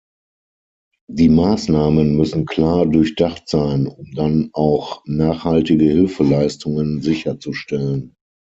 [1.11, 8.15] Die Maßnahmen müssen klar durchdacht sein, um dann auch nachhaltige Hilfeleistungen sicherzustellen.